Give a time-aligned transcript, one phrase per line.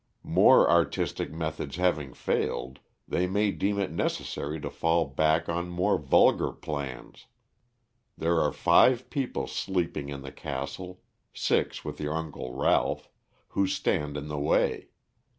[0.23, 5.99] More artistic methods having failed, they may deem it necessary to fall back on more
[5.99, 7.27] vulgar plans.
[8.17, 11.03] There are five people sleeping in the castle
[11.35, 13.11] six with your Uncle Ralph
[13.49, 14.89] who stand in the way.